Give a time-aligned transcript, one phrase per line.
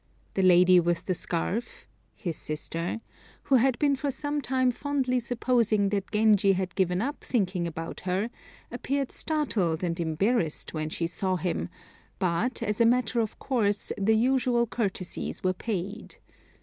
[0.33, 3.01] The lady with the scarf (his sister),
[3.43, 7.99] who had been for some time fondly supposing that Genji had given up thinking about
[7.99, 8.31] her,
[8.71, 11.69] appeared startled and embarrassed when she saw him;
[12.17, 16.15] but, as a matter of course, the usual courtesies were paid.